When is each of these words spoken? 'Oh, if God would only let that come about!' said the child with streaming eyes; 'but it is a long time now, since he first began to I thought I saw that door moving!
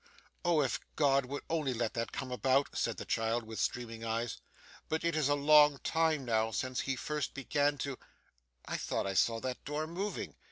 'Oh, 0.43 0.61
if 0.63 0.79
God 0.95 1.27
would 1.27 1.43
only 1.47 1.75
let 1.75 1.93
that 1.93 2.11
come 2.11 2.31
about!' 2.31 2.75
said 2.75 2.97
the 2.97 3.05
child 3.05 3.43
with 3.43 3.59
streaming 3.59 4.03
eyes; 4.03 4.37
'but 4.89 5.03
it 5.03 5.15
is 5.15 5.29
a 5.29 5.35
long 5.35 5.77
time 5.83 6.25
now, 6.25 6.49
since 6.49 6.79
he 6.79 6.95
first 6.95 7.35
began 7.35 7.77
to 7.77 7.99
I 8.65 8.77
thought 8.77 9.05
I 9.05 9.13
saw 9.13 9.39
that 9.41 9.63
door 9.63 9.85
moving! 9.85 10.33